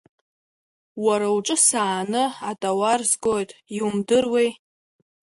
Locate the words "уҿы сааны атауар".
1.35-3.01